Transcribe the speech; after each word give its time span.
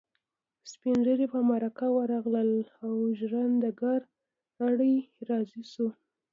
سپين 0.71 0.97
ږيري 1.05 1.27
په 1.33 1.39
مرکه 1.49 1.85
ورغلل 1.97 2.51
او 2.83 2.91
ژرنده 3.19 3.69
ګړی 4.61 4.95
راضي 5.29 5.63
شو. 5.71 5.87